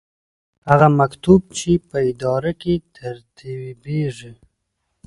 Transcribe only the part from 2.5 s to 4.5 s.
کې ترتیبیږي.